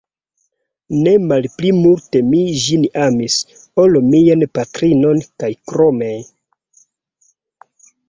[1.07, 3.37] Ne malpli multe mi ĝin amis,
[3.85, 6.13] ol mian patrinon, kaj krome.